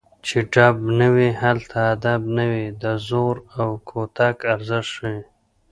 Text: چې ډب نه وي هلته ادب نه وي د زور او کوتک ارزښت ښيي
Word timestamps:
چې 0.25 0.37
ډب 0.53 0.75
نه 0.99 1.07
وي 1.15 1.29
هلته 1.41 1.77
ادب 1.93 2.21
نه 2.37 2.45
وي 2.51 2.65
د 2.83 2.85
زور 3.07 3.35
او 3.59 3.69
کوتک 3.89 4.37
ارزښت 4.53 4.89
ښيي 4.97 5.19